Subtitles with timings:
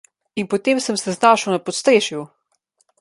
[0.41, 2.25] In potem sem se znašel na podstrešju!